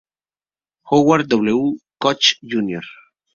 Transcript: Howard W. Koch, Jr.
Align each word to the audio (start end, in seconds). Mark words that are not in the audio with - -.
Howard 0.89 1.27
W. 1.29 1.77
Koch, 2.01 2.39
Jr. 2.41 2.85